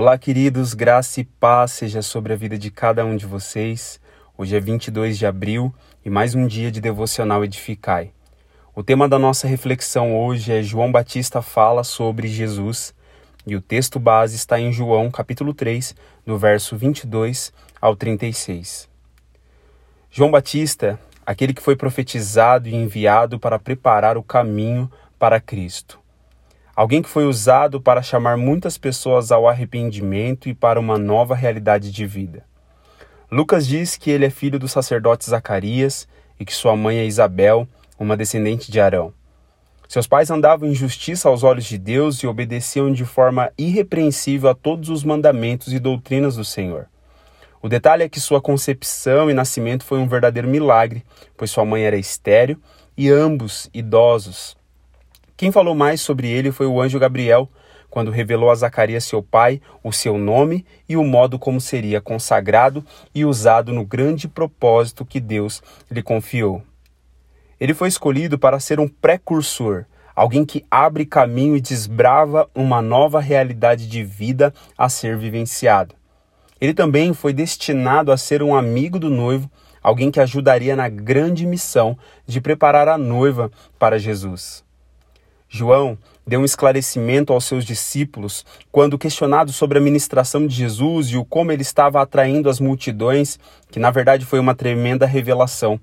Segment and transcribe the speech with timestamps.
[0.00, 4.00] Olá, queridos, graça e paz seja sobre a vida de cada um de vocês.
[4.36, 5.74] Hoje é 22 de abril
[6.04, 8.12] e mais um dia de devocional Edificai.
[8.76, 12.94] O tema da nossa reflexão hoje é João Batista fala sobre Jesus
[13.44, 18.88] e o texto base está em João, capítulo 3, no verso 22 ao 36.
[20.12, 25.98] João Batista, aquele que foi profetizado e enviado para preparar o caminho para Cristo.
[26.78, 31.90] Alguém que foi usado para chamar muitas pessoas ao arrependimento e para uma nova realidade
[31.90, 32.44] de vida.
[33.28, 36.06] Lucas diz que ele é filho do sacerdote Zacarias
[36.38, 37.66] e que sua mãe é Isabel,
[37.98, 39.12] uma descendente de Arão.
[39.88, 44.54] Seus pais andavam em justiça aos olhos de Deus e obedeciam de forma irrepreensível a
[44.54, 46.86] todos os mandamentos e doutrinas do Senhor.
[47.60, 51.04] O detalhe é que sua concepção e nascimento foi um verdadeiro milagre,
[51.36, 52.56] pois sua mãe era estéril
[52.96, 54.57] e ambos idosos.
[55.38, 57.48] Quem falou mais sobre ele foi o anjo Gabriel,
[57.88, 62.84] quando revelou a Zacarias seu pai o seu nome e o modo como seria consagrado
[63.14, 66.60] e usado no grande propósito que Deus lhe confiou.
[67.60, 73.20] Ele foi escolhido para ser um precursor, alguém que abre caminho e desbrava uma nova
[73.20, 75.94] realidade de vida a ser vivenciada.
[76.60, 79.48] Ele também foi destinado a ser um amigo do noivo,
[79.80, 84.66] alguém que ajudaria na grande missão de preparar a noiva para Jesus.
[85.48, 85.96] João
[86.26, 91.24] deu um esclarecimento aos seus discípulos quando questionado sobre a ministração de Jesus e o
[91.24, 93.38] como ele estava atraindo as multidões,
[93.70, 95.80] que na verdade foi uma tremenda revelação.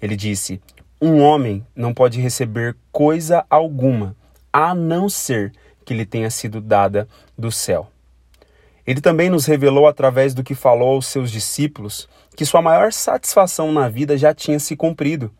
[0.00, 0.60] Ele disse:
[1.00, 4.14] Um homem não pode receber coisa alguma,
[4.52, 5.52] a não ser
[5.84, 7.88] que lhe tenha sido dada do céu.
[8.86, 13.72] Ele também nos revelou através do que falou aos seus discípulos que sua maior satisfação
[13.72, 15.30] na vida já tinha se cumprido.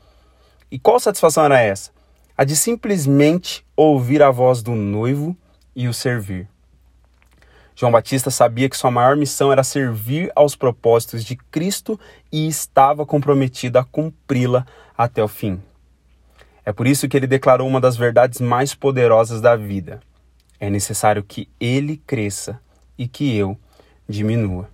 [0.70, 1.90] E qual satisfação era essa?
[2.38, 5.36] A de simplesmente ouvir a voz do noivo
[5.74, 6.48] e o servir.
[7.74, 11.98] João Batista sabia que sua maior missão era servir aos propósitos de Cristo
[12.30, 14.64] e estava comprometido a cumpri-la
[14.96, 15.60] até o fim.
[16.64, 19.98] É por isso que ele declarou uma das verdades mais poderosas da vida:
[20.60, 22.60] é necessário que ele cresça
[22.96, 23.58] e que eu
[24.08, 24.70] diminua.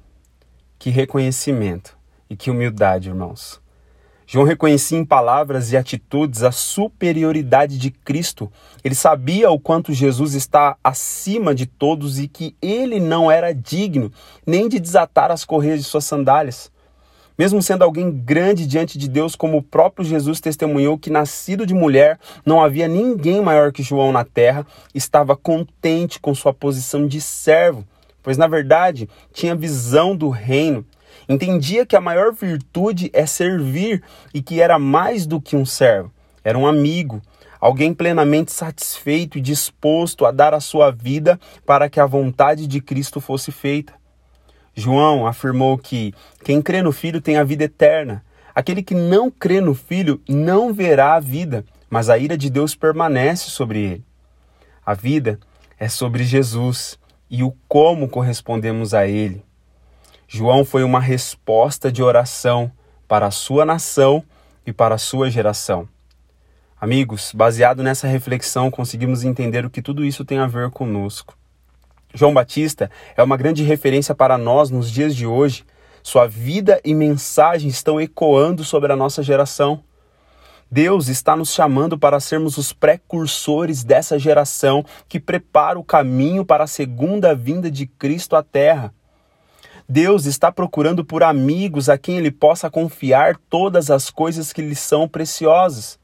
[0.79, 1.97] Que reconhecimento
[2.29, 3.64] e que humildade, irmãos.
[4.27, 8.51] João reconhecia em palavras e atitudes a superioridade de Cristo.
[8.83, 14.11] Ele sabia o quanto Jesus está acima de todos e que ele não era digno
[14.47, 16.73] nem de desatar as correias de suas sandálias.
[17.37, 21.75] Mesmo sendo alguém grande diante de Deus, como o próprio Jesus testemunhou que, nascido de
[21.75, 24.65] mulher, não havia ninguém maior que João na terra,
[24.95, 27.85] estava contente com sua posição de servo,
[28.23, 30.87] pois na verdade tinha visão do reino
[31.29, 34.03] Entendia que a maior virtude é servir
[34.33, 37.23] e que era mais do que um servo, era um amigo,
[37.61, 42.81] alguém plenamente satisfeito e disposto a dar a sua vida para que a vontade de
[42.81, 43.95] Cristo fosse feita.
[44.75, 48.25] João afirmou que quem crê no Filho tem a vida eterna.
[48.55, 52.75] Aquele que não crê no Filho não verá a vida, mas a ira de Deus
[52.75, 54.05] permanece sobre ele.
[54.85, 55.39] A vida
[55.79, 56.99] é sobre Jesus
[57.31, 59.43] e o como correspondemos a ele.
[60.37, 62.69] João foi uma resposta de oração
[63.07, 64.21] para a sua nação
[64.67, 65.89] e para a sua geração.
[66.81, 71.39] Amigos, baseado nessa reflexão, conseguimos entender o que tudo isso tem a ver conosco.
[72.13, 75.65] João Batista é uma grande referência para nós nos dias de hoje.
[76.03, 79.85] Sua vida e mensagem estão ecoando sobre a nossa geração.
[80.69, 86.65] Deus está nos chamando para sermos os precursores dessa geração que prepara o caminho para
[86.65, 88.93] a segunda vinda de Cristo à Terra.
[89.89, 94.75] Deus está procurando por amigos a quem ele possa confiar todas as coisas que lhe
[94.75, 95.99] são preciosas.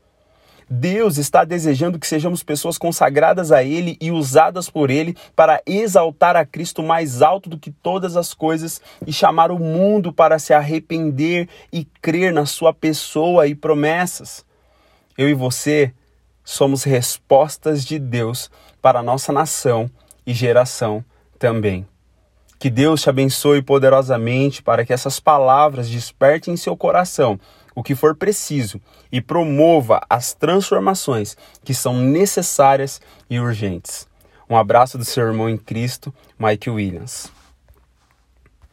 [0.73, 6.37] Deus está desejando que sejamos pessoas consagradas a Ele e usadas por Ele para exaltar
[6.37, 10.55] a Cristo mais alto do que todas as coisas e chamar o mundo para se
[10.55, 14.45] arrepender e crer na Sua pessoa e promessas.
[15.19, 15.93] Eu e você
[16.45, 18.49] somos respostas de Deus
[18.81, 19.91] para a nossa nação
[20.25, 21.05] e geração
[21.37, 21.85] também.
[22.61, 27.41] Que Deus te abençoe poderosamente para que essas palavras despertem em seu coração
[27.75, 28.79] o que for preciso
[29.11, 34.07] e promova as transformações que são necessárias e urgentes.
[34.47, 37.33] Um abraço do seu irmão em Cristo, Mike Williams.